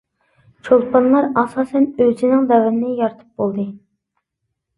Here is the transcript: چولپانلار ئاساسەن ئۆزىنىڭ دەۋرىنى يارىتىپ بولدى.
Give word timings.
چولپانلار 0.67 1.27
ئاساسەن 1.41 1.85
ئۆزىنىڭ 1.99 2.49
دەۋرىنى 2.53 2.91
يارىتىپ 3.03 3.45
بولدى. 3.45 3.69